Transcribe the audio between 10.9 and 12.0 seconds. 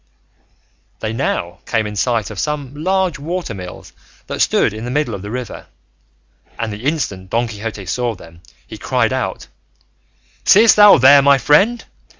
there, my friend?